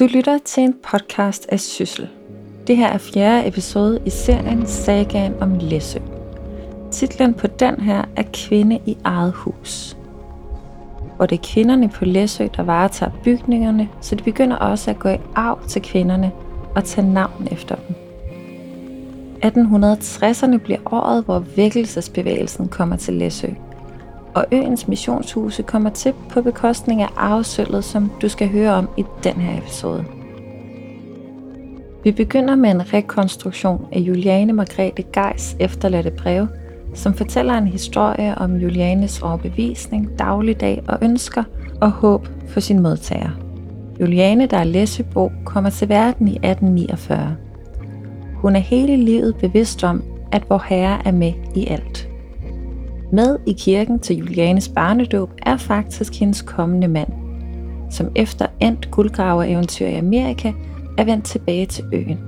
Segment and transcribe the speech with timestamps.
[0.00, 2.08] Du lytter til en podcast af Syssel.
[2.66, 5.98] Det her er fjerde episode i serien Sagaen om Læsø.
[6.90, 9.96] Titlen på den her er Kvinde i eget hus.
[11.18, 15.08] Og det er kvinderne på Læsø, der varetager bygningerne, så de begynder også at gå
[15.08, 16.32] i arv til kvinderne
[16.74, 17.94] og tage navn efter dem.
[19.44, 23.48] 1860'erne bliver året, hvor vækkelsesbevægelsen kommer til Læsø–
[24.34, 29.04] og øens missionshuse kommer til på bekostning af arvesølvet, som du skal høre om i
[29.24, 30.04] den her episode.
[32.04, 36.46] Vi begynder med en rekonstruktion af Juliane Margrethe Geis efterladte brev,
[36.94, 41.44] som fortæller en historie om Julianes overbevisning, dagligdag og ønsker
[41.80, 43.30] og håb for sin modtager.
[44.00, 47.36] Juliane, der er læsebo, kommer til verden i 1849.
[48.34, 50.02] Hun er hele livet bevidst om,
[50.32, 52.09] at vor Herre er med i alt.
[53.12, 57.12] Med i kirken til Julianes barnedåb er faktisk hendes kommende mand,
[57.90, 60.52] som efter endt guldgraver-eventyr i Amerika
[60.98, 62.18] er vendt tilbage til øen.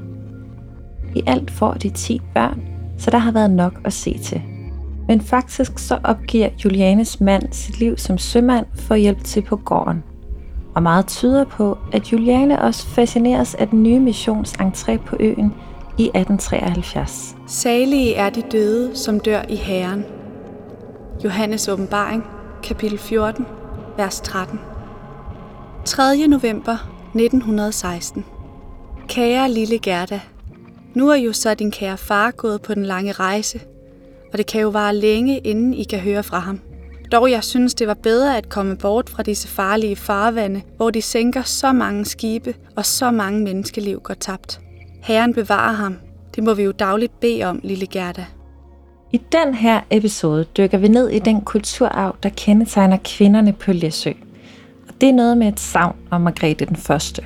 [1.14, 2.62] I alt får de 10 børn,
[2.98, 4.42] så der har været nok at se til.
[5.08, 10.02] Men faktisk så opgiver Julianes mand sit liv som sømand for hjælp til på gården.
[10.74, 15.54] Og meget tyder på, at Juliane også fascineres af den nye missions entré på øen
[15.98, 17.36] i 1873.
[17.46, 20.04] Salige er de døde, som dør i Herren,
[21.20, 22.24] Johannes åbenbaring,
[22.62, 23.46] kapitel 14,
[23.96, 24.60] vers 13.
[25.84, 26.26] 3.
[26.26, 26.76] november
[27.14, 28.24] 1916.
[29.08, 30.20] Kære lille Gerda,
[30.94, 33.60] nu er jo så din kære far gået på den lange rejse,
[34.32, 36.60] og det kan jo vare længe, inden I kan høre fra ham.
[37.12, 41.02] Dog jeg synes, det var bedre at komme bort fra disse farlige farvande, hvor de
[41.02, 44.60] sænker så mange skibe, og så mange menneskeliv går tabt.
[45.02, 45.96] Herren bevarer ham.
[46.34, 48.26] Det må vi jo dagligt bede om, lille Gerda.
[49.12, 54.10] I den her episode dykker vi ned i den kulturarv, der kendetegner kvinderne på Læsø.
[54.88, 57.24] Og det er noget med et savn om Margrethe den Første.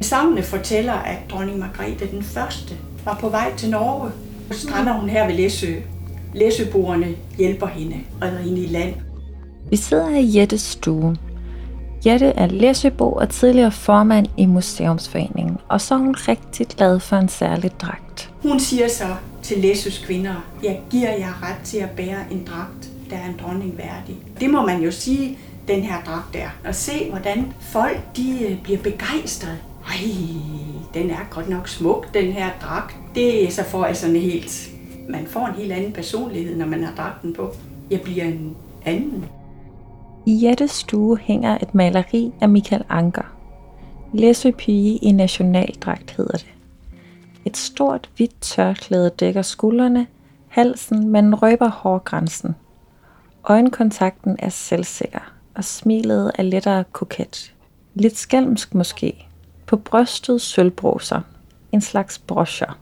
[0.00, 2.74] Savnene fortæller, at dronning Margrethe den Første
[3.04, 4.10] var på vej til Norge.
[4.48, 5.74] Og strander hun her ved Læsø.
[6.34, 7.06] Læsøboerne
[7.38, 8.94] hjælper hende, redder hende i land.
[9.70, 11.16] Vi sidder i Jettes stue.
[12.06, 17.16] Jette er Læsøbo og tidligere formand i Museumsforeningen, og så er hun rigtig glad for
[17.16, 18.30] en særlig dragt.
[18.42, 19.04] Hun siger så,
[19.44, 23.36] til Læsøs kvinder, jeg giver jer ret til at bære en dragt, der er en
[23.42, 24.16] dronning værdig.
[24.40, 25.38] Det må man jo sige,
[25.68, 26.48] den her dragt er.
[26.68, 29.58] Og se, hvordan folk de øh, bliver begejstrede.
[29.88, 30.08] Ej,
[30.94, 32.96] den er godt nok smuk, den her dragt.
[33.14, 34.70] Det er så får jeg sådan helt...
[35.08, 37.50] Man får en helt anden personlighed, når man har dragten på.
[37.90, 39.24] Jeg bliver en anden.
[40.26, 43.36] I Jettes stue hænger et maleri af Michael Anker.
[44.12, 46.53] Læsø pige i nationaldragt hedder det.
[47.46, 50.06] Et stort, hvidt tørklæde dækker skuldrene,
[50.48, 52.54] halsen, men røber hårgrænsen.
[53.48, 57.54] Øjenkontakten er selvsikker, og smilet er lettere koket.
[57.94, 59.26] Lidt skælmsk måske.
[59.66, 61.20] På brystet sølvbroser.
[61.72, 62.78] En slags broscher.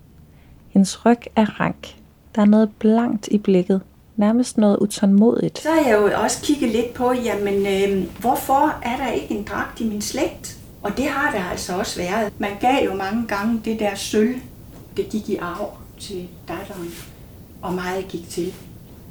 [0.69, 1.97] Hendes ryg er rank.
[2.35, 3.81] Der er noget blankt i blikket.
[4.17, 5.59] Nærmest noget utålmodigt.
[5.59, 9.45] Så har jeg jo også kigget lidt på, jamen øh, hvorfor er der ikke en
[9.45, 10.59] dragt i min slægt?
[10.83, 12.33] Og det har der altså også været.
[12.39, 14.41] Man gav jo mange gange det der sølv
[14.97, 16.91] det gik i arv til datteren,
[17.63, 18.55] og meget gik til.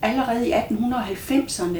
[0.02, 1.80] Allerede i 1890'erne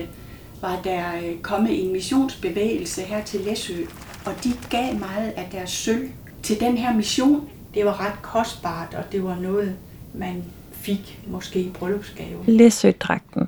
[0.62, 3.84] var der øh, kommet en missionsbevægelse her til Læsø,
[4.26, 6.10] og de gav meget af deres sølv
[6.44, 7.50] til den her mission.
[7.74, 9.76] Det var ret kostbart, og det var noget,
[10.14, 12.44] man fik måske i bryllupsgave.
[12.48, 13.48] Læsø-dragten.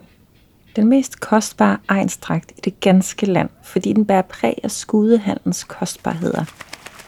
[0.75, 6.45] Den mest kostbare egensdragt i det ganske land, fordi den bærer præg af skudehandens kostbarheder.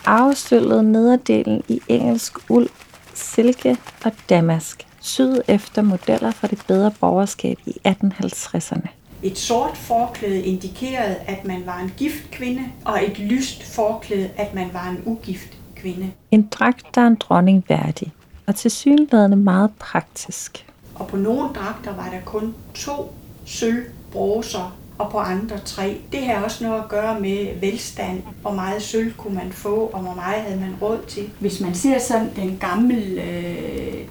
[0.06, 2.70] Arvesølvet nederdelen i engelsk uld
[3.18, 8.88] silke og damask, syet efter modeller fra det bedre borgerskab i 1850'erne.
[9.24, 14.54] Et sort forklæde indikerede, at man var en gift kvinde, og et lyst forklæde, at
[14.54, 16.12] man var en ugift kvinde.
[16.32, 18.14] En dragt, der er en dronning værdig,
[18.48, 20.66] og til synligheden meget praktisk.
[20.96, 23.14] Og på nogle dragter var der kun to
[23.46, 26.02] sølvbroser og på andre tre.
[26.12, 28.24] Det har også noget at gøre med velstand.
[28.42, 31.30] Hvor meget sølv kunne man få, og hvor meget havde man råd til.
[31.40, 34.08] Hvis man ser sådan den gamle øh,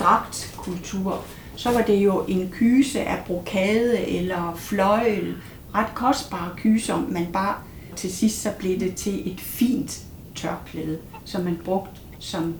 [0.00, 1.24] dragtkultur,
[1.56, 5.34] så var det jo en kyse af brokade eller fløjl.
[5.74, 7.54] Ret kostbare kyser, man bare
[7.96, 10.02] til sidst så blev det til et fint
[10.34, 12.54] tørklæde, som man brugte som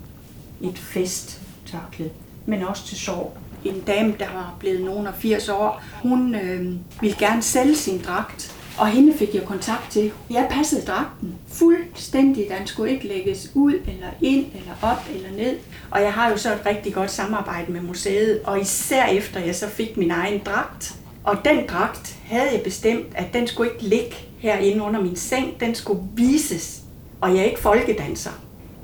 [0.61, 2.11] et festtørklæde,
[2.47, 5.83] men også til sorg en dame, der var blevet nogen af 80 år.
[6.03, 10.13] Hun øh, ville gerne sælge sin dragt, og hende fik jeg kontakt til.
[10.31, 12.47] Jeg passede dragten fuldstændig.
[12.59, 15.57] Den skulle ikke lægges ud, eller ind, eller op, eller ned.
[15.91, 19.55] Og jeg har jo så et rigtig godt samarbejde med museet, og især efter jeg
[19.55, 20.95] så fik min egen dragt.
[21.25, 25.61] Og den dragt havde jeg bestemt, at den skulle ikke ligge herinde under min seng.
[25.61, 26.85] Den skulle vises
[27.25, 28.31] og jeg er ikke folkedanser.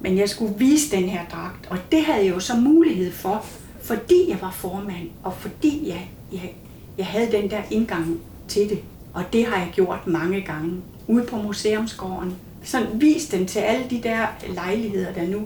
[0.00, 3.44] Men jeg skulle vise den her dragt, og det havde jeg jo så mulighed for,
[3.82, 6.54] fordi jeg var formand, og fordi jeg, jeg,
[6.98, 8.78] jeg havde den der indgang til det.
[9.14, 12.36] Og det har jeg gjort mange gange ude på museumsgården.
[12.64, 15.42] Sådan vis den til alle de der lejligheder, der nu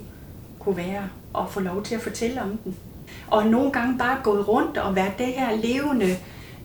[0.59, 2.77] kunne være, og få lov til at fortælle om den.
[3.31, 6.17] Og nogle gange bare gået rundt og være det her levende,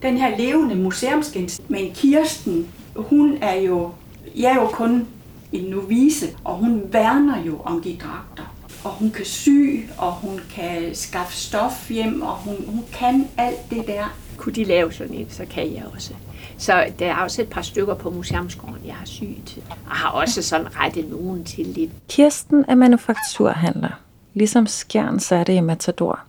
[0.01, 1.69] den her levende museumsgenstand.
[1.69, 3.91] Men Kirsten, hun er jo,
[4.35, 5.07] jeg er jo kun
[5.51, 8.55] en novice, og hun værner jo om de dragter.
[8.83, 9.49] Og hun kan sy,
[9.97, 14.15] og hun kan skaffe stof hjem, og hun, hun kan alt det der.
[14.37, 16.13] Kunne de lave sådan en, så kan jeg også.
[16.57, 19.63] Så der er også et par stykker på museumsgården, jeg har syet.
[19.89, 21.91] Og har også sådan rettet nogen til lidt.
[22.09, 23.99] Kirsten er manufakturhandler.
[24.33, 26.19] Ligesom Skjern så er det i Matador.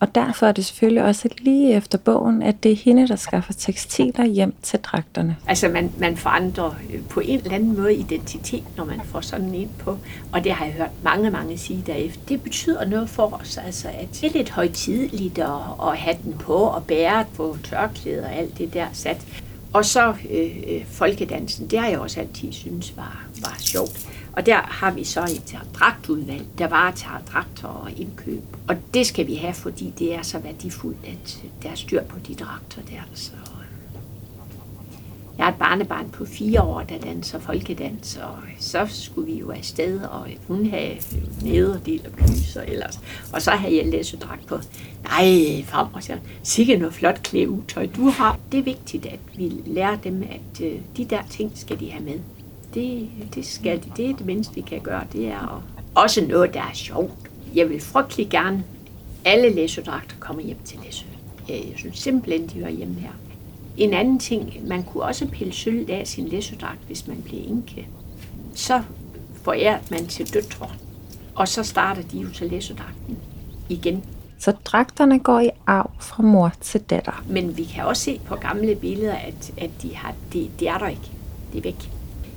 [0.00, 3.52] Og derfor er det selvfølgelig også lige efter bogen, at det er hende, der skaffer
[3.52, 5.36] tekstiler hjem til dragterne.
[5.46, 9.54] Altså man, man forandrer øh, på en eller anden måde identitet, når man får sådan
[9.54, 9.98] en på.
[10.32, 12.20] Og det har jeg hørt mange, mange sige derefter.
[12.28, 15.50] Det betyder noget for os, altså at det er lidt højtidligt at,
[15.82, 19.26] at have den på og bære på tørklæder og alt det der sat.
[19.72, 24.08] Og så øh, øh folkedansen, det har jeg også altid synes var, var sjovt.
[24.36, 28.42] Og der har vi så et dragtudvalg, der varetager dragter og indkøb.
[28.68, 32.02] Og det skal vi have, fordi det er så værdifuldt, at øh, der er styr
[32.02, 33.00] på de dragter der.
[33.14, 33.98] Så øh.
[35.38, 39.38] jeg har et barnebarn på fire år, der danser folkedans, og øh, så skulle vi
[39.38, 40.96] jo afsted, og hun havde
[41.42, 43.00] nederdel og kyser ellers.
[43.32, 44.58] Og så havde jeg læsedragt på.
[45.02, 48.38] Nej, far, og siger, sikke noget flot klæutøj, du har.
[48.52, 50.58] Det er vigtigt, at vi lærer dem, at
[50.96, 52.18] de der ting skal de have med.
[52.76, 53.92] Det, det skal de.
[53.96, 55.04] Det er det mindste, vi kan gøre.
[55.12, 55.64] Det er
[55.94, 57.12] også noget, der er sjovt.
[57.54, 58.64] Jeg vil frygtelig gerne,
[59.24, 61.06] alle læsedragter kommer hjem til Læsø.
[61.48, 63.10] Jeg synes simpelthen, de hører hjemme her.
[63.76, 67.88] En anden ting, man kunne også pille sølv af sin læsedragt, hvis man blev enke.
[68.54, 68.82] Så
[69.42, 70.68] forærer man til døtre,
[71.34, 73.18] og så starter de jo til læsedragten
[73.68, 74.04] igen.
[74.38, 77.24] Så dragterne går i arv fra mor til datter.
[77.28, 80.78] Men vi kan også se på gamle billeder, at, at de, har, de, de er
[80.78, 81.10] der ikke.
[81.52, 81.90] Det er væk.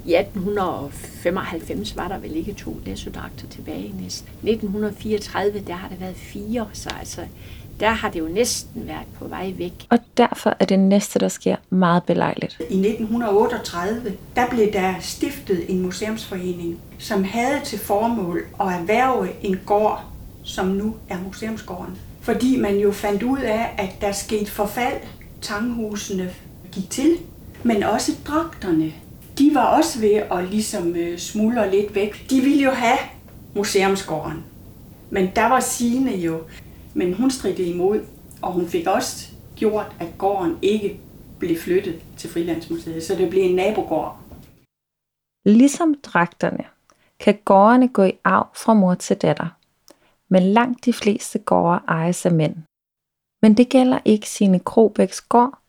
[0.06, 4.30] I 1895 var der vel ikke to læsedragter tilbage næsten.
[4.44, 7.22] 1934, der har der været fire, så altså
[7.80, 9.74] der har det jo næsten været på vej væk.
[9.90, 12.57] Og derfor er det næste, der sker, meget belejligt.
[12.60, 19.60] I 1938, der blev der stiftet en museumsforening, som havde til formål at erhverve en
[19.66, 20.04] gård,
[20.44, 21.98] som nu er museumsgården.
[22.22, 25.01] Fordi man jo fandt ud af, at der skete forfald.
[25.42, 26.30] Tanghusene
[26.72, 27.18] gik til,
[27.63, 28.94] men også dragterne.
[29.39, 32.30] De var også ved at ligesom øh, smuldre lidt væk.
[32.30, 32.97] De ville jo have
[33.56, 34.44] museumsgården.
[35.09, 36.41] Men der var sine jo
[36.94, 38.06] men hun stridte imod,
[38.41, 41.00] og hun fik også gjort, at gården ikke
[41.39, 44.18] blev flyttet til Frilandsmuseet, så det blev en nabogård.
[45.45, 46.65] Ligesom dragterne
[47.19, 49.57] kan gårdene gå i arv fra mor til datter,
[50.30, 52.56] men langt de fleste gårde ejes af mænd.
[53.41, 55.59] Men det gælder ikke sine Krobæks gård.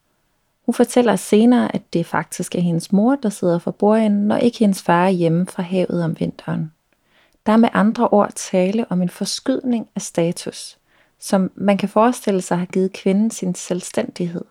[0.71, 4.59] Hun fortæller senere, at det faktisk er hendes mor, der sidder for bordenden, når ikke
[4.59, 6.73] hendes far er hjemme fra havet om vinteren.
[7.47, 10.81] Der er med andre ord tale om en forskydning af status
[11.21, 14.45] som man kan forestille sig har givet kvinden sin selvstændighed.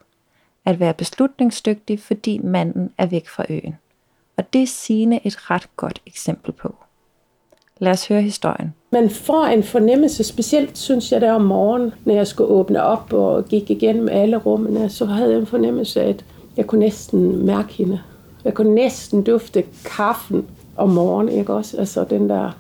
[0.66, 3.78] At være beslutningsdygtig, fordi manden er væk fra øen.
[4.38, 6.76] Og det er Signe et ret godt eksempel på.
[7.80, 8.74] Lad os høre historien.
[8.92, 13.14] Man får en fornemmelse, specielt synes jeg der om morgenen, når jeg skulle åbne op
[13.14, 16.26] og gik igennem alle rummene, så havde jeg en fornemmelse af, at
[16.58, 18.00] jeg kunne næsten mærke hende.
[18.46, 20.46] Jeg kunne næsten dufte kaffen
[20.78, 21.78] om morgenen, ikke også?
[21.78, 22.52] Altså den der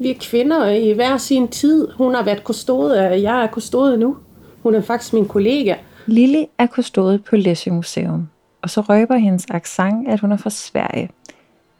[0.00, 1.88] vi er kvinder i hver sin tid.
[1.96, 4.16] Hun har været kustode, jeg er kustode nu.
[4.62, 5.74] Hun er faktisk min kollega.
[6.06, 8.28] Lili er kustode på Læsø Museum,
[8.62, 11.10] og så røber hendes accent, at hun er fra Sverige.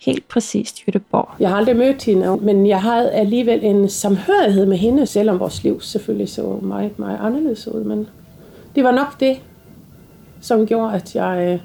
[0.01, 1.29] Helt præcist Jødeborg.
[1.41, 5.63] Jeg har aldrig mødt hende, men jeg har alligevel en samhørighed med hende, selvom vores
[5.65, 7.85] liv selvfølgelig så meget, meget anderledes ud.
[7.85, 8.09] Men
[8.75, 9.43] det var nok det,
[10.41, 11.61] som gjorde, at jeg øh,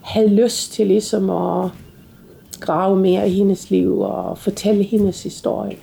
[0.00, 1.70] havde lyst til ligesom at
[2.60, 5.76] grave mere i hendes liv og fortælle hendes historie.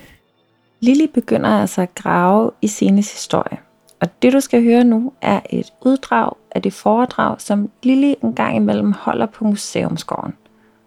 [0.79, 3.57] Lili begynder altså at grave i Sines historie.
[4.01, 8.33] Og det du skal høre nu er et uddrag af det foredrag, som Lili en
[8.33, 10.33] gang imellem holder på Museumsgården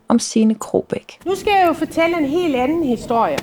[0.09, 1.19] om Sine Krobæk.
[1.27, 3.39] Nu skal jeg jo fortælle en helt anden historie.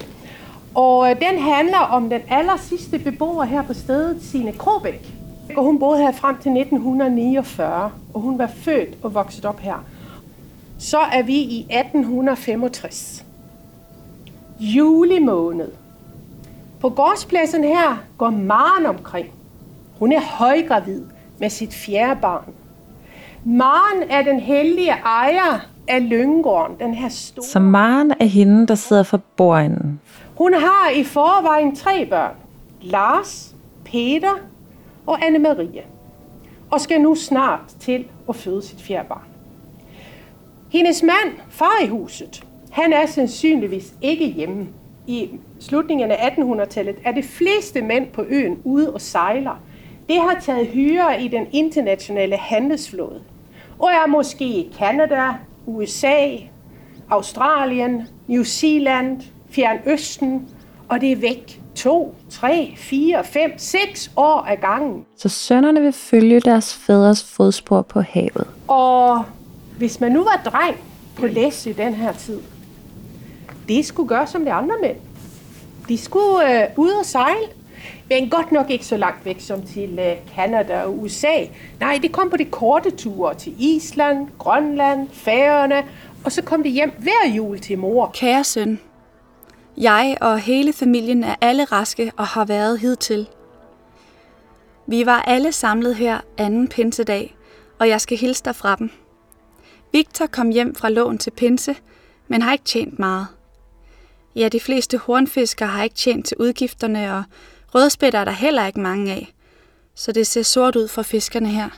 [0.76, 5.14] Og øh, den handler om den aller sidste beboer her på stedet, Sine Krobæk.
[5.56, 9.84] Og hun boede her frem til 1949, og hun var født og vokset op her
[10.84, 13.26] så er vi i 1865.
[14.60, 15.72] Juli måned.
[16.80, 19.28] På gårdspladsen her går Maren omkring.
[20.00, 21.06] Hun er højgravid
[21.40, 22.54] med sit fjerde barn.
[23.46, 27.46] Maren er den heldige ejer af Lyngården, den her store...
[27.46, 30.02] Så Maren er hende, der sidder for bordenden.
[30.38, 32.36] Hun har i forvejen tre børn.
[32.82, 34.34] Lars, Peter
[35.08, 35.82] og Anne-Marie.
[36.72, 39.28] Og skal nu snart til at føde sit fjerde barn.
[40.70, 44.68] Hendes mand, far i huset, han er sandsynligvis ikke hjemme.
[45.08, 49.62] I slutningen af 1800-tallet er de fleste mænd på øen ude og sejler.
[50.10, 53.22] Det har taget hyre i den internationale handelsflåde.
[53.80, 55.34] Og er måske i Kanada,
[55.66, 56.28] USA,
[57.10, 60.48] Australien, New Zealand, Fjern Østen,
[60.90, 65.06] og det er væk to, tre, fire, fem, seks år ad gangen.
[65.18, 68.48] Så sønnerne vil følge deres fædres fodspor på havet.
[68.68, 69.24] Og
[69.78, 70.78] hvis man nu var dreng
[71.16, 72.40] på læs i den her tid,
[73.68, 74.98] de skulle gøre som de andre mænd.
[75.90, 77.48] De skulle øh, ud og sejle,
[78.10, 81.46] men godt nok ikke så langt væk som til øh, Kanada og USA.
[81.80, 85.84] Nej, det kom på de korte ture til Island, Grønland, Færøerne,
[86.26, 88.12] og så kom de hjem hver jul til mor.
[88.14, 88.80] Kære søn,
[89.78, 93.28] jeg og hele familien er alle raske og har været hidtil.
[94.88, 97.36] Vi var alle samlet her anden pinsedag,
[97.80, 98.90] og jeg skal hilse dig fra dem.
[99.92, 101.76] Victor kom hjem fra lån til pinse,
[102.28, 103.28] men har ikke tjent meget.
[104.36, 107.24] Ja, de fleste hornfiskere har ikke tjent til udgifterne, og
[107.76, 109.34] rødspætter er der heller ikke mange af,
[109.96, 111.70] så det ser sort ud for fiskerne her.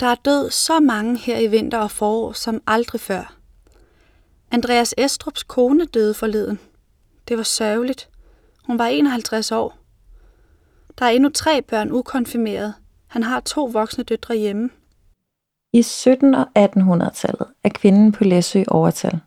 [0.00, 3.34] Der er død så mange her i vinter og forår som aldrig før.
[4.50, 6.58] Andreas Estrups kone døde forleden.
[7.28, 8.08] Det var sørgeligt.
[8.66, 9.78] Hun var 51 år.
[10.98, 12.74] Der er endnu tre børn ukonfirmeret.
[13.06, 14.70] Han har to voksne døtre hjemme.
[15.72, 19.20] I 1700- og 1800-tallet er kvinden på Læsø overtal.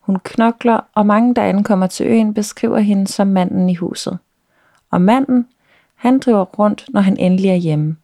[0.00, 4.18] Hun knokler, og mange, der ankommer til øen, beskriver hende som manden i huset.
[4.90, 5.46] Og manden,
[5.94, 7.96] han driver rundt, når han endelig er hjemme.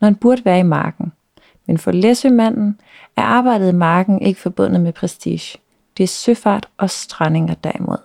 [0.00, 1.12] Når han burde være i marken.
[1.66, 2.80] Men for Læsømanden
[3.16, 5.58] er arbejdet i marken ikke forbundet med prestige.
[5.96, 7.98] Det er søfart og strandinger derimod.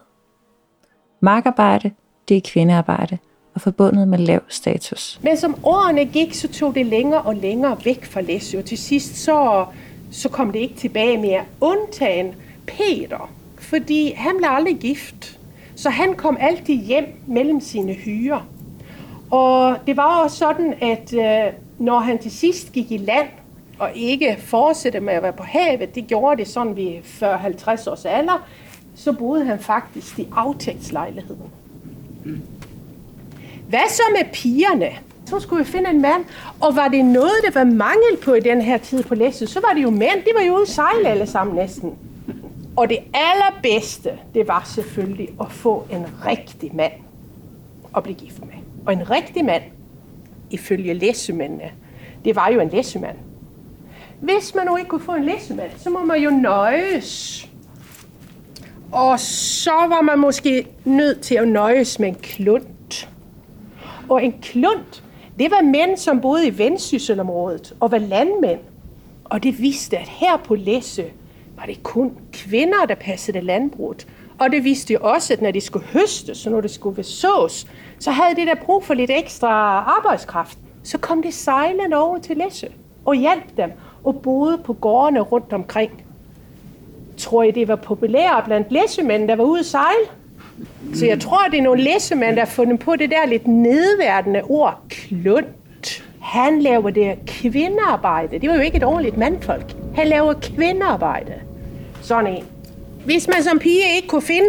[1.20, 1.92] Markarbejde,
[2.30, 3.18] det er kvindearbejde
[3.54, 5.20] og forbundet med lav status.
[5.24, 8.78] Men som årene gik, så tog det længere og længere væk fra Læsø, og til
[8.78, 9.66] sidst så,
[10.12, 11.42] så kom det ikke tilbage mere.
[11.62, 12.36] Undtagen
[12.68, 15.39] Peter, fordi han blev aldrig gift.
[15.80, 18.48] Så han kom altid hjem mellem sine hyrer.
[19.32, 23.28] Og det var også sådan, at øh, når han til sidst gik i land,
[23.80, 28.06] og ikke fortsatte med at være på havet, det gjorde det sådan ved 40-50 års
[28.06, 28.48] alder,
[28.96, 31.52] så boede han faktisk i aftægtslejligheden.
[33.70, 34.90] Hvad så med pigerne?
[35.26, 36.26] Så skulle vi finde en mand.
[36.60, 39.60] Og var det noget, der var mangel på i den her tid på Læsø, så
[39.68, 40.20] var det jo mænd.
[40.26, 41.94] De var jo ude sejle alle sammen næsten.
[42.80, 46.92] Og det allerbedste, det var selvfølgelig at få en rigtig mand
[47.98, 48.54] at blive gift med.
[48.86, 49.64] Og en rigtig mand,
[50.50, 51.72] ifølge læsemændene,
[52.26, 53.18] det var jo en læsemand.
[54.22, 57.48] Hvis man nu ikke kunne få en læsemand, så må man jo nøjes.
[58.92, 63.10] Og så var man måske nødt til at nøjes med en klunt.
[64.10, 65.04] Og en klunt,
[65.40, 68.60] det var mænd, som boede i Vendsysselområdet og var landmænd.
[69.24, 71.04] Og det viste, at her på Læsø
[71.60, 74.08] var det kun kvinder, der passede landbruget.
[74.40, 77.68] Og det viste jo også, at når de skulle høstes, og når det skulle sås,
[78.00, 79.48] så havde de der brug for lidt ekstra
[79.98, 80.58] arbejdskraft.
[80.84, 82.68] Så kom de sejlende over til Læsø
[83.06, 83.72] og hjalp dem
[84.04, 86.04] og boede på gårdene rundt omkring.
[87.18, 90.06] Tror I, det var populært blandt læsemænd, der var ude at sejle?
[90.94, 94.42] Så jeg tror, det er nogle læsemænd, der har fundet på det der lidt nedværdende
[94.44, 96.04] ord, klundt.
[96.22, 98.40] Han laver det kvindearbejde.
[98.40, 99.76] Det var jo ikke et ordentligt mandfolk.
[99.96, 101.34] Han laver kvindearbejde.
[102.10, 102.46] Sådan en.
[103.06, 104.48] Hvis man som pige ikke kunne finde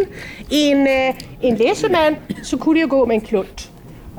[0.51, 3.71] en, øh, en læsemand, så kunne det jo gå med en klunt.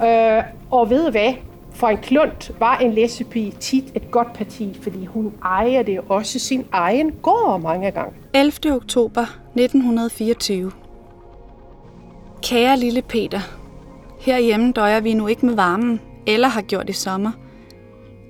[0.05, 1.33] Øh, og ved hvad?
[1.75, 6.39] For en klunt var en læsepige tit et godt parti, fordi hun ejer det også
[6.39, 8.13] sin egen gård mange gange.
[8.35, 8.77] 11.
[8.77, 9.23] oktober
[9.55, 10.73] 1924.
[12.43, 13.41] Kære lille Peter,
[14.21, 17.31] herhjemme døjer vi nu ikke med varmen, eller har gjort i sommer.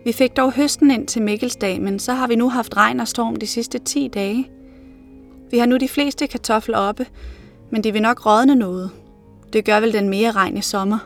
[0.04, 3.08] Vi fik dog høsten ind til Mikkelsdag, men så har vi nu haft regn og
[3.08, 4.48] storm de sidste 10 dage.
[5.52, 7.06] Vi har nu de fleste kartofler oppe,
[7.70, 8.90] men det vil nok rådne noget.
[9.52, 10.98] Det gør vel den mere regn i sommer.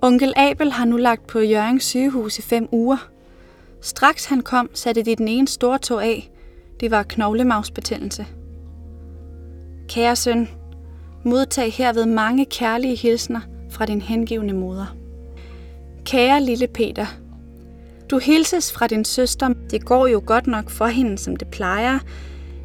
[0.00, 3.08] Onkel Abel har nu lagt på Jørgens sygehus i fem uger.
[3.80, 6.30] Straks han kom, satte de den ene store tog af.
[6.80, 8.26] Det var knoglemavsbetændelse.
[9.88, 10.48] Kære søn,
[11.24, 14.96] modtag herved mange kærlige hilsner fra din hengivende moder.
[16.04, 17.06] Kære lille Peter,
[18.10, 19.54] du hilses fra din søster.
[19.70, 21.98] Det går jo godt nok for hende, som det plejer,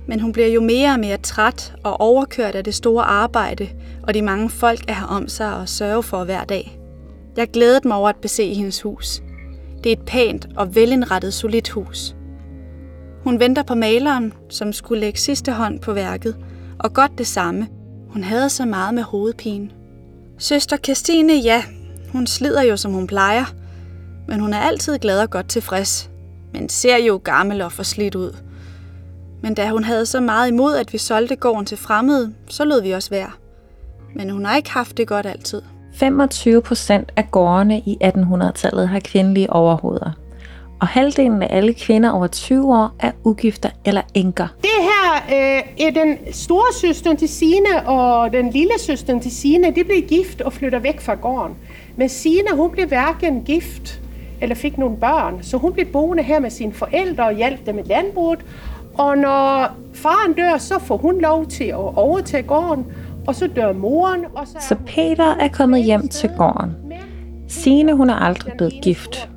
[0.08, 3.70] men hun bliver jo mere og mere træt og overkørt af det store arbejde
[4.04, 6.80] og de mange folk at have om sig og sørge for hver dag.
[7.38, 9.22] Jeg glædede mig over at bese hendes hus.
[9.84, 12.16] Det er et pænt og velindrettet solidt hus.
[13.24, 16.38] Hun venter på maleren, som skulle lægge sidste hånd på værket,
[16.80, 17.68] og godt det samme.
[18.10, 19.70] Hun havde så meget med hovedpine.
[20.38, 21.64] Søster Christine, ja,
[22.12, 23.46] hun slider jo som hun plejer,
[24.28, 26.10] men hun er altid glad og godt tilfreds,
[26.54, 28.36] men ser jo gammel og forslidt ud.
[29.42, 32.82] Men da hun havde så meget imod, at vi solgte gården til fremmede, så lod
[32.82, 33.32] vi os være.
[34.15, 35.62] Men hun har ikke haft det godt altid.
[35.94, 40.12] 25 procent af gårdene i 1800-tallet har kvindelige overhoveder.
[40.82, 44.48] Og halvdelen af alle kvinder over 20 år er ugifter eller enker.
[44.62, 49.68] Det her øh, er den store søster til Sine og den lille søster til Sine.
[49.68, 51.56] De blev gift og flytter væk fra gården.
[51.96, 54.01] Men Sine, hun blev hverken gift
[54.42, 55.39] eller fik nogle børn.
[55.42, 58.39] Så hun blev boende her med sine forældre og hjalp dem med landbruget.
[58.98, 62.86] Og når faren dør, så får hun lov til at overtage gården.
[63.28, 64.25] Og så dør moren.
[64.36, 66.72] Og så, Så Peter er kommet hjem til gården.
[67.48, 69.30] Signe, hun er aldrig blevet gift.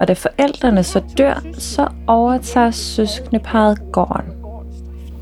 [0.00, 4.32] Og da forældrene så dør, så overtager søskendeparet gården.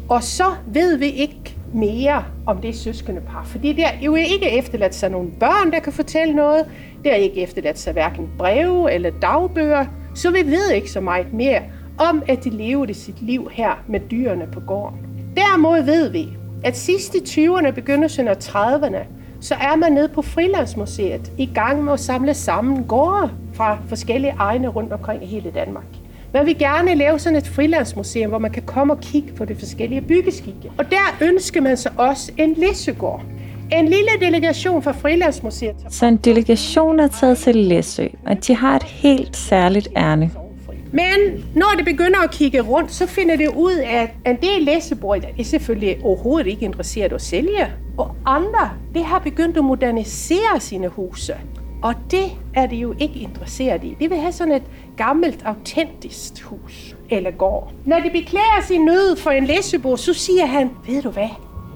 [0.09, 4.95] Og så ved vi ikke mere om det søskendepar, fordi der er jo ikke efterladt
[4.95, 6.65] sig nogle børn, der kan fortælle noget.
[7.05, 9.85] Der er ikke efterladt sig hverken breve eller dagbøger,
[10.15, 11.61] så vi ved ikke så meget mere
[12.01, 14.99] om, at de levede sit liv her med dyrene på gården.
[15.37, 16.29] Derimod ved vi,
[16.65, 19.05] at sidst i 20'erne, begyndelsen af 30'erne,
[19.41, 24.35] så er man nede på Frilandsmuseet i gang med at samle sammen gårde fra forskellige
[24.39, 25.85] egne rundt omkring i hele Danmark.
[26.33, 29.55] Man vil gerne lave sådan et frilandsmuseum, hvor man kan komme og kigge på de
[29.55, 30.71] forskellige byggeskikke.
[30.79, 33.23] Og der ønsker man sig også en læsegård.
[33.73, 35.77] En lille delegation fra Frilandsmuseet.
[35.89, 40.31] Så en delegation er taget til Læsø, og de har et helt særligt ærne.
[40.93, 44.63] Men når det begynder at kigge rundt, så finder det ud af, at en del
[44.63, 47.73] læsebord er selvfølgelig overhovedet ikke interesseret at sælge.
[47.99, 51.35] Og andre, det har begyndt at modernisere sine huse.
[51.83, 53.97] Og det er de jo ikke interesseret i.
[54.01, 54.63] De vil have sådan et
[54.97, 57.73] gammelt, autentisk hus eller gård.
[57.87, 61.29] Når de beklager sin nød for en læsebord, så siger han, ved du hvad,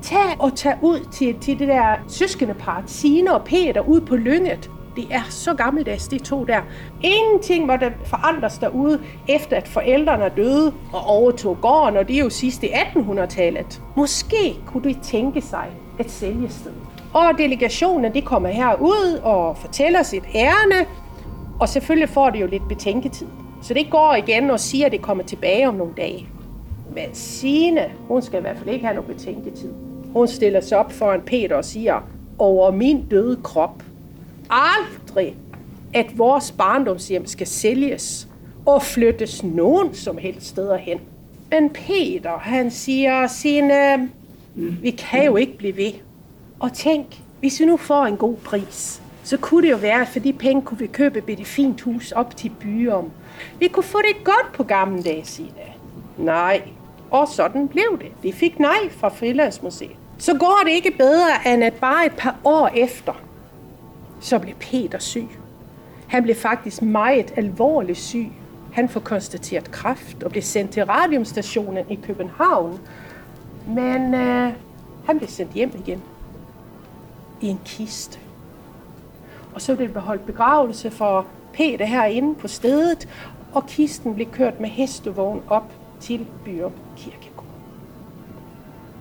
[0.02, 4.70] tag og tag ud til, til det der søskendepar, Sine og Peter, ud på Lynget.
[4.96, 6.60] Det er så gammeldags, de to der.
[7.02, 12.30] Ingenting måtte forandres derude, efter at forældrene døde og overtog gården, og det er jo
[12.30, 13.82] sidst i 1800-tallet.
[13.96, 15.66] Måske kunne de tænke sig
[16.00, 16.72] et sælgested.
[17.14, 20.86] Og delegationen, de kommer herud og fortæller sit ærne,
[21.60, 23.26] og selvfølgelig får det jo lidt betænketid.
[23.62, 26.28] Så det går igen og siger, at det kommer tilbage om nogle dage.
[26.94, 29.72] Men Signe, hun skal i hvert fald ikke have nogen betænketid.
[30.12, 32.00] Hun stiller sig op foran Peter og siger,
[32.38, 33.82] over min døde krop,
[34.50, 35.36] aldrig,
[35.94, 38.28] at vores barndomshjem skal sælges
[38.66, 41.00] og flyttes nogen som helst steder hen.
[41.50, 44.10] Men Peter, han siger, sine,
[44.54, 45.92] vi kan jo ikke blive ved.
[46.60, 47.06] Og tænk,
[47.40, 50.32] hvis vi nu får en god pris, så kunne det jo være, at for de
[50.32, 53.12] penge kunne vi købe et fint hus op til byen.
[53.58, 55.72] Vi kunne få det godt på gamle dage, siger det.
[56.24, 56.62] Nej,
[57.10, 58.12] og sådan blev det.
[58.22, 59.96] Vi fik nej fra Frilandsmuseet.
[60.18, 63.12] Så går det ikke bedre, end at bare et par år efter,
[64.24, 65.28] så blev Peter syg.
[66.08, 68.32] Han blev faktisk meget alvorligt syg.
[68.72, 72.80] Han får konstateret kræft og blev sendt til radiumstationen i København.
[73.66, 74.52] Men øh,
[75.06, 76.02] han blev sendt hjem igen
[77.40, 78.18] i en kiste.
[79.54, 83.08] Og så blev det beholdt begravelse for Peter herinde på stedet,
[83.52, 87.44] og kisten blev kørt med hestevogn op til Byrum Kirkegård.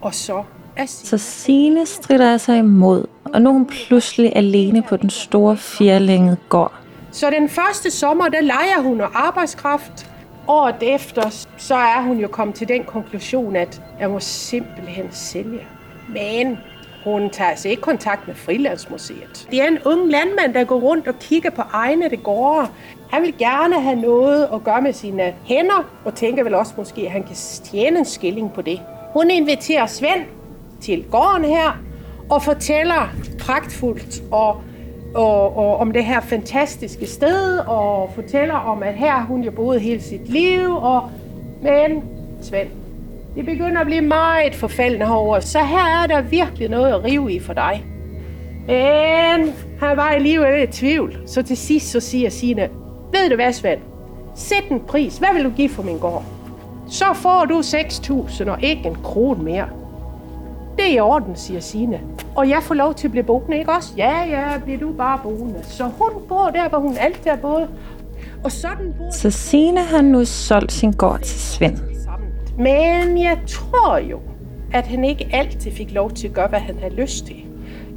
[0.02, 0.44] Og så
[0.88, 6.38] så Signe strider sig imod, og nu er hun pludselig alene på den store firlængede
[6.50, 6.74] gård.
[7.12, 10.10] Så den første sommer, der leger hun og arbejdskraft.
[10.48, 15.60] Året efter, så er hun jo kommet til den konklusion, at jeg må simpelthen sælge.
[16.10, 16.58] Men
[17.04, 19.48] hun tager altså ikke kontakt med Frilandsmuseet.
[19.52, 22.68] Det er en ung landmand, der går rundt og kigger på egne det gårde.
[23.12, 27.02] Han vil gerne have noget at gøre med sine hænder, og tænker vel også måske,
[27.02, 28.82] at han kan tjene en skilling på det.
[29.14, 30.26] Hun inviterer Svend
[30.84, 31.82] til gården her,
[32.30, 34.62] og fortæller pragtfuldt og,
[35.16, 39.82] og, og om det her fantastiske sted, og fortæller om, at her hun jo boet
[39.82, 41.10] hele sit liv, og
[41.62, 42.04] men
[42.42, 42.68] Svend,
[43.36, 47.34] det begynder at blive meget forfaldende herover, så her er der virkelig noget at rive
[47.34, 47.86] i for dig.
[48.68, 52.70] Men han var alligevel i tvivl, så til sidst så siger Signe,
[53.12, 53.80] ved du hvad Svend,
[54.36, 56.24] sæt en pris, hvad vil du give for min gård?
[56.90, 59.83] Så får du 6.000 og ikke en krone mere.
[60.78, 62.02] Det er i orden, siger Signe.
[62.36, 63.94] Og jeg får lov til at blive boende, ikke også?
[63.98, 65.64] Ja, ja, bliver du bare boende.
[65.64, 67.70] Så hun bor der, hvor hun altid har boet.
[68.44, 71.78] Og sådan bor Så Signe har nu solgt sin gård til Svend.
[72.58, 74.20] Men jeg tror jo,
[74.74, 77.36] at han ikke altid fik lov til at gøre, hvad han havde lyst til.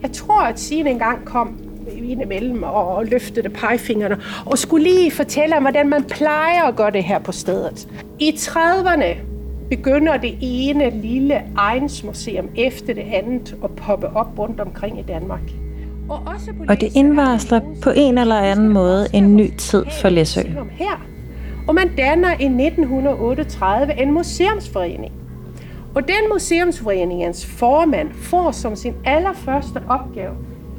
[0.02, 1.60] Jeg tror, at Signe engang kom
[2.02, 7.04] indimellem og løftede pegefingrene og skulle lige fortælle om, hvordan man plejer at gøre det
[7.04, 7.88] her på stedet.
[8.18, 9.35] I 30'erne
[9.70, 15.40] begynder det ene lille egensmuseum efter det andet at poppe op rundt omkring i Danmark.
[16.08, 20.08] Og, også på og det indvarsler på en eller anden måde en ny tid for
[20.08, 20.40] Læsø.
[20.70, 21.06] Her.
[21.68, 25.12] Og man danner i 1938 en museumsforening.
[25.94, 30.34] Og den museumsforeningens formand får som sin allerførste opgave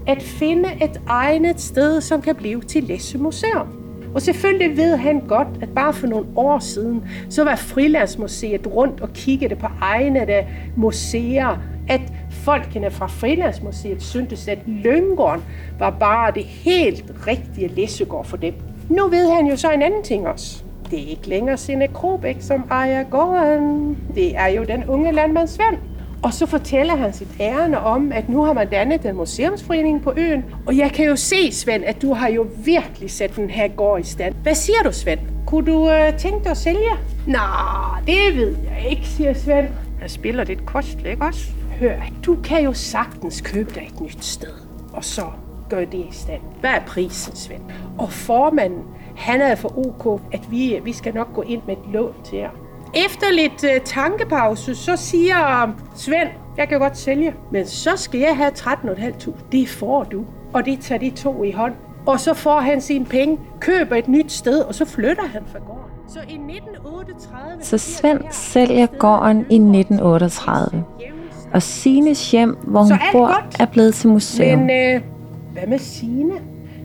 [0.08, 3.77] at finde et egnet sted, som kan blive til Læsø Museum.
[4.18, 9.02] Og selvfølgelig ved han godt, at bare for nogle år siden, så var Frilandsmuseet rundt
[9.02, 11.58] og kiggede på egne egnede museer,
[11.90, 12.02] at
[12.32, 15.44] folkene fra Frilandsmuseet syntes, at Lyngården
[15.80, 18.54] var bare det helt rigtige læsegård for dem.
[18.90, 20.64] Nu ved han jo så en anden ting også.
[20.92, 23.98] Det er ikke længere Sine Krobæk, som ejer gården.
[24.16, 25.78] Det er jo den unge landmandsvend.
[26.24, 30.14] Og så fortæller han sit ærne om, at nu har man dannet en museumsforening på
[30.18, 30.46] øen.
[30.66, 34.00] Og jeg kan jo se, Svend, at du har jo virkelig sat den her gård
[34.00, 34.36] i stand.
[34.44, 35.20] Hvad siger du, Svend?
[35.48, 36.92] Kunne du øh, tænke dig at sælge?
[37.28, 37.40] Nå,
[38.08, 39.68] det ved jeg ikke, siger Svend.
[40.02, 41.48] Jeg spiller lidt kostligt, ikke også?
[41.80, 44.54] Hør, du kan jo sagtens købe dig et nyt sted.
[44.94, 45.26] Og så
[45.70, 46.42] gør det i stand.
[46.60, 47.62] Hvad er prisen, Svend?
[47.98, 48.84] Og formanden,
[49.16, 52.38] han er for OK, at vi, vi skal nok gå ind med et lån til
[52.38, 52.50] jer.
[52.94, 58.38] Efter lidt uh, tankepause, så siger Svend, jeg kan godt sælge, men så skal jeg
[58.38, 59.32] have 13.500.
[59.52, 60.26] Det får du.
[60.54, 61.74] Og det tager de to i hånd.
[62.06, 65.60] Og så får han sine penge, køber et nyt sted, og så flytter han fra
[65.60, 65.92] gården.
[66.10, 67.64] Så i 1938...
[67.64, 70.84] Så Svend sælger gården i 1938.
[71.54, 73.56] Og Sines hjem, hvor hun bor, godt.
[73.60, 74.60] er blevet til museum.
[74.60, 75.02] Men øh,
[75.54, 76.34] hvad med Sine?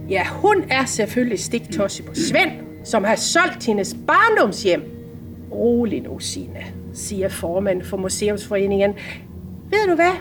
[0.08, 2.50] Ja, hun er selvfølgelig stiktosse på Svend,
[2.84, 5.01] som har solgt hendes barndomshjem
[5.52, 6.60] Rolig nu, Signe,
[6.92, 8.94] siger formand for Museumsforeningen.
[9.70, 10.12] Ved du hvad?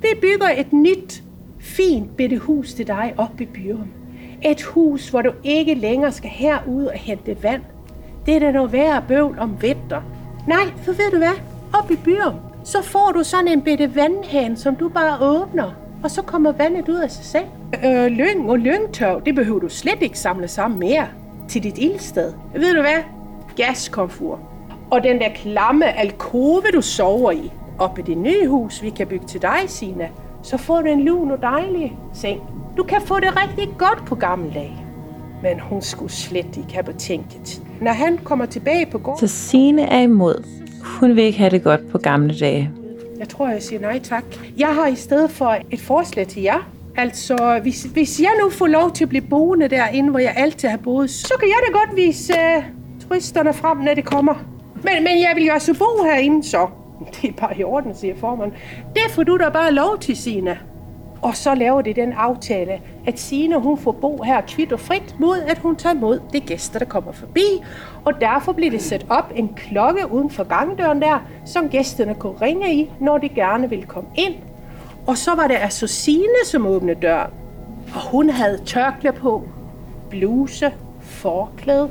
[0.00, 1.22] Vi bygger et nyt,
[1.58, 3.88] fint bitte hus til dig op i Byrum.
[4.44, 7.62] Et hus, hvor du ikke længere skal herud og hente vand.
[8.26, 10.02] Det er da noget værre bøvl om vinter.
[10.48, 11.40] Nej, for ved du hvad?
[11.74, 15.70] Op i Byrum, så får du sådan en bitte vandhane, som du bare åbner.
[16.04, 17.44] Og så kommer vandet ud af sig selv.
[17.84, 21.06] Øh, lyng og lyngtørv, det behøver du slet ikke samle sammen mere
[21.48, 22.32] til dit ildsted.
[22.54, 23.02] Ved du hvad?
[23.56, 24.40] Gaskomfur.
[24.92, 29.06] Og den der klamme alkove, du sover i, oppe i det nye hus, vi kan
[29.06, 30.08] bygge til dig, Sina,
[30.42, 32.40] så får du en lun og dejlig seng.
[32.76, 34.76] Du kan få det rigtig godt på gamle dage.
[35.42, 37.62] Men hun skulle slet ikke have betænket.
[37.80, 39.28] Når han kommer tilbage på gården...
[39.28, 40.44] Så Sine er imod.
[41.00, 42.70] Hun vil ikke have det godt på gamle dage.
[43.18, 44.24] Jeg tror, jeg siger nej tak.
[44.58, 46.68] Jeg har i stedet for et forslag til jer.
[46.96, 50.68] Altså, hvis, hvis jeg nu får lov til at blive boende derinde, hvor jeg altid
[50.68, 52.64] har boet, så kan jeg da godt vise uh,
[53.08, 54.51] turisterne frem, når det kommer.
[54.84, 56.66] Men, men jeg vil jo altså bo herinde, så.
[57.22, 58.58] Det er bare i orden, siger formanden.
[58.94, 60.58] Det får du da bare lov til, Sina.
[61.22, 65.16] Og så laver det den aftale, at Sina hun får bo her kvitt og frit,
[65.20, 67.62] mod at hun tager imod de gæster, der kommer forbi.
[68.04, 72.36] Og derfor bliver det sat op en klokke uden for gangdøren der, som gæsterne kunne
[72.42, 74.34] ringe i, når de gerne ville komme ind.
[75.06, 77.30] Og så var det altså Sine, som åbnede døren.
[77.94, 79.42] Og hun havde tørklæde på,
[80.10, 81.90] bluse, forklæde,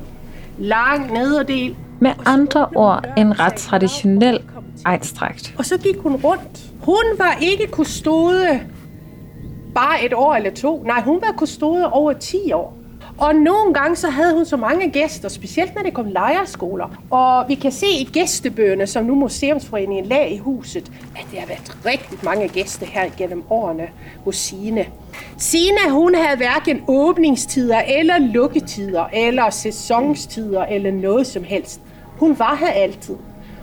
[0.58, 4.39] lang nederdel med andre ord en ret traditionel
[4.85, 5.55] ejnstrakt.
[5.57, 6.71] Og så gik hun rundt.
[6.79, 8.61] Hun var ikke kustode
[9.75, 10.83] bare et år eller to.
[10.83, 12.77] Nej, hun var kustode over 10 år.
[13.17, 17.01] Og nogle gange så havde hun så mange gæster, specielt når det kom lejerskoler.
[17.09, 21.47] Og vi kan se i gæstebøgerne, som nu Museumsforeningen lag i huset, at der har
[21.47, 23.87] været rigtig mange gæster her gennem årene
[24.25, 24.85] hos Sine.
[25.37, 31.81] Sine, hun havde hverken åbningstider eller lukketider, eller sæsonstider, eller noget som helst.
[32.21, 33.15] Hun var her altid.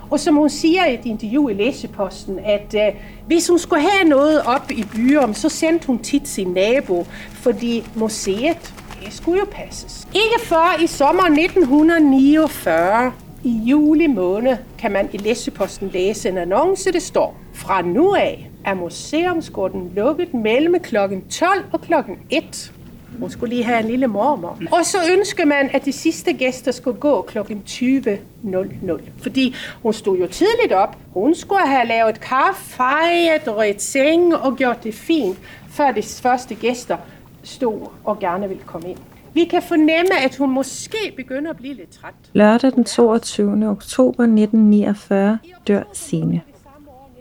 [0.09, 4.09] Og som hun siger i et interview i Læseposten, at øh, hvis hun skulle have
[4.09, 9.45] noget op i byen, så sendte hun tit sin nabo, fordi museet det skulle jo
[9.51, 10.07] passes.
[10.13, 13.11] Ikke før i sommer 1949,
[13.43, 18.49] i juli måned, kan man i Læseposten læse en annonce, det står, fra nu af
[18.65, 22.71] er museumsgården lukket mellem klokken 12 og klokken 1.
[23.19, 24.57] Hun skulle lige have en lille mormor.
[24.71, 27.37] Og så ønsker man, at de sidste gæster skulle gå kl.
[27.39, 28.99] 20.00.
[29.21, 30.97] Fordi hun stod jo tidligt op.
[31.13, 35.37] Hun skulle have lavet kaffe, fejret rødt seng og gjort det fint,
[35.69, 36.97] før de første gæster
[37.43, 38.97] stod og gerne ville komme ind.
[39.33, 42.13] Vi kan fornemme, at hun måske begynder at blive lidt træt.
[42.33, 43.69] Lørdag den 22.
[43.69, 46.41] oktober 1949 dør Sine.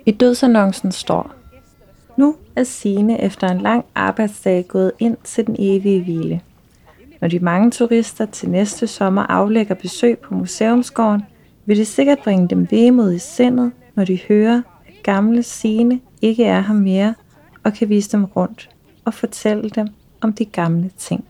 [0.06, 1.32] I dødsannoncen står,
[2.18, 6.40] nu er Sine efter en lang arbejdsdag gået ind til den evige hvile.
[7.20, 11.22] Når de mange turister til næste sommer aflægger besøg på museumsgården,
[11.66, 16.44] vil det sikkert bringe dem vemod i sindet, når de hører, at gamle Sine ikke
[16.44, 17.14] er her mere
[17.64, 18.70] og kan vise dem rundt
[19.04, 19.88] og fortælle dem,
[20.20, 21.24] om de gamle ting.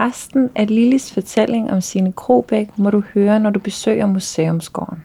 [0.00, 5.04] Resten af Lillis fortælling om sine Krobæk må du høre, når du besøger Museumsgården.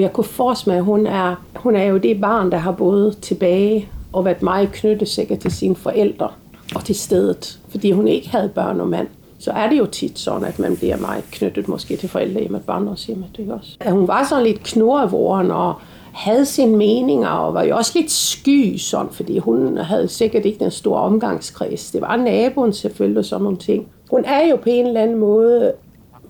[0.00, 3.18] Jeg kunne forestille mig, at hun er, hun er jo det barn, der har boet
[3.22, 6.28] tilbage og været meget knyttet sikkert til sine forældre
[6.74, 9.08] og til stedet, fordi hun ikke havde børn og mand.
[9.38, 12.60] Så er det jo tit sådan, at man bliver meget knyttet måske til forældre hjemme,
[12.60, 13.76] barndomshjemmet, ikke også?
[13.80, 15.74] At hun var sådan lidt knurrevoren og
[16.12, 20.58] havde sine meninger og var jo også lidt sky sådan, fordi hun havde sikkert ikke
[20.58, 21.90] den store omgangskreds.
[21.90, 23.86] Det var naboen selvfølgelig og sådan nogle ting.
[24.10, 25.72] Hun er jo på en eller anden måde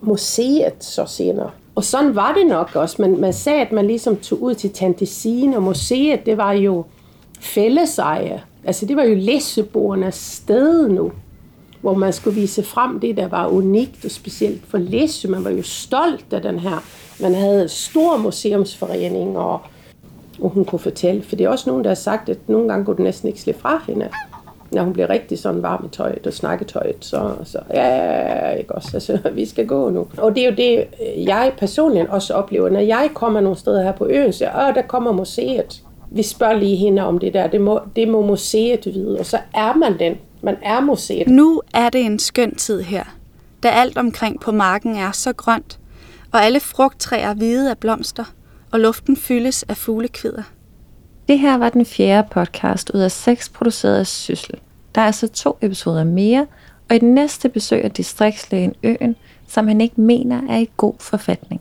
[0.00, 1.50] museet så senere.
[1.77, 3.03] Og sådan var det nok også.
[3.03, 6.53] Man, man sagde, at man ligesom tog ud til Tante Sine, og museet, det var
[6.53, 6.85] jo
[7.41, 8.43] fælleseje.
[8.65, 11.12] Altså det var jo læseboernes sted nu,
[11.81, 15.29] hvor man skulle vise frem det, der var unikt og specielt for Læsø.
[15.29, 16.85] Man var jo stolt af den her.
[17.21, 19.61] Man havde stor museumsforening, og,
[20.41, 22.85] og hun kunne fortælle, for det er også nogen, der har sagt, at nogle gange
[22.85, 24.09] kunne du næsten ikke slippe fra hende
[24.70, 28.50] når hun bliver rigtig sådan varm i tøjet og snakketøjet, så, så ja, ja, ja,
[28.50, 30.07] ikke også, altså, vi skal gå nu.
[30.18, 33.83] Og det er jo det, øh, jeg personligt også oplever, når jeg kommer nogle steder
[33.83, 35.83] her på øen, så åh, der kommer museet.
[36.11, 39.38] Vi spørger lige hende om det der, det må, det må museet vide, og så
[39.55, 40.16] er man den.
[40.42, 41.29] Man er museet.
[41.29, 43.05] Nu er det en skøn tid her,
[43.62, 45.79] da alt omkring på marken er så grønt,
[46.33, 48.24] og alle frugttræer hvide af blomster,
[48.72, 50.42] og luften fyldes af fuglekvider.
[51.29, 54.55] Det her var den fjerde podcast ud af seks produceret af Syssel.
[54.95, 56.47] Der er altså to episoder mere,
[56.89, 59.17] og i den næste besøger distriktslægen øen,
[59.49, 61.61] som han ikke mener er i god forfatning.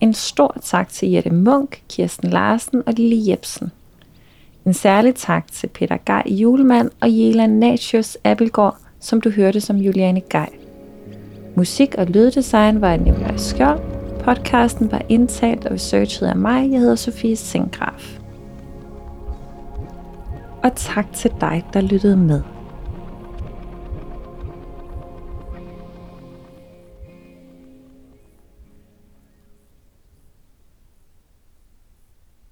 [0.00, 3.72] En stor tak til Jette Munk, Kirsten Larsen og Lille Jebsen.
[4.66, 9.76] En særlig tak til Peter Gej Julemand og Jela Natius Appelgaard, som du hørte som
[9.76, 10.48] Juliane Gej.
[11.56, 13.80] Musik og lyddesign var af Nikolaj Skjold.
[14.20, 16.70] Podcasten var indtalt og researchet af mig.
[16.70, 18.21] Jeg hedder Sofie Sengraf.
[20.62, 22.42] Og tak til dig, der lyttede med.